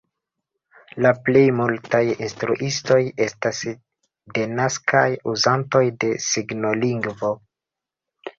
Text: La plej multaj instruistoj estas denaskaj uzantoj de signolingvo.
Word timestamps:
La 1.05 1.09
plej 1.25 1.43
multaj 1.57 1.99
instruistoj 2.13 2.97
estas 3.25 3.59
denaskaj 4.39 5.05
uzantoj 5.35 5.85
de 6.07 6.11
signolingvo. 6.31 7.33